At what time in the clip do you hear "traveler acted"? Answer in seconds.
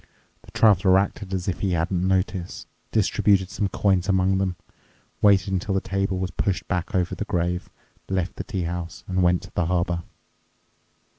0.49-1.31